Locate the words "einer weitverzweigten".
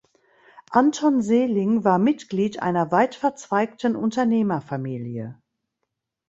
2.63-3.95